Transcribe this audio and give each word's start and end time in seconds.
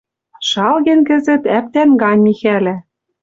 Шалген 0.49 0.99
кӹзӹт, 1.07 1.43
ӓптӓн 1.57 1.89
гань, 2.01 2.23
Михӓлӓ 2.25 2.75